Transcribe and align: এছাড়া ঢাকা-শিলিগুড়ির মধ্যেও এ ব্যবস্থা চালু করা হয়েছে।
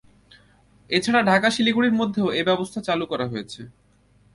এছাড়া 0.89 1.21
ঢাকা-শিলিগুড়ির 1.23 1.97
মধ্যেও 1.99 2.27
এ 2.39 2.41
ব্যবস্থা 2.49 2.79
চালু 2.87 3.05
করা 3.11 3.25
হয়েছে। 3.27 3.61